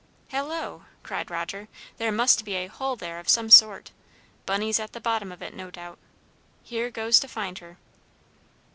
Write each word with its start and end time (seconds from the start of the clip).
"Hallo!" 0.29 0.85
cried 1.03 1.29
Roger. 1.29 1.67
"There 1.99 2.11
must 2.11 2.43
be 2.43 2.55
a 2.55 2.65
hole 2.65 2.95
there 2.95 3.19
of 3.19 3.29
some 3.29 3.51
sort. 3.51 3.91
Bunny's 4.47 4.79
at 4.79 4.93
the 4.93 4.99
bottom 4.99 5.31
of 5.31 5.43
it, 5.43 5.53
no 5.53 5.69
doubt. 5.69 5.99
Here 6.63 6.89
goes 6.89 7.19
to 7.19 7.27
find 7.27 7.59
her!" 7.59 7.77